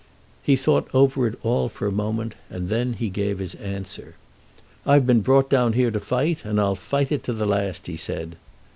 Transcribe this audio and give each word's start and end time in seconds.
He 0.41 0.55
thought 0.55 0.87
over 0.95 1.27
it 1.27 1.37
all 1.43 1.69
for 1.69 1.85
a 1.85 1.91
moment, 1.91 2.33
and 2.49 2.69
then 2.69 2.93
he 2.93 3.07
gave 3.07 3.37
his 3.37 3.53
answer. 3.53 4.15
"I've 4.83 5.05
been 5.05 5.21
brought 5.21 5.47
down 5.47 5.73
here 5.73 5.91
to 5.91 5.99
fight, 5.99 6.43
and 6.43 6.59
I'll 6.59 6.73
fight 6.73 7.11
it 7.11 7.21
to 7.25 7.33
the 7.33 7.45
last," 7.45 7.85
he 7.85 7.97
said. 7.97 8.35